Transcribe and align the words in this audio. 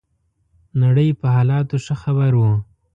نړۍ 0.81 1.09
په 1.19 1.27
حالاتو 1.35 1.75
ښه 1.85 1.95
خبر 2.01 2.31
وو. 2.39 2.53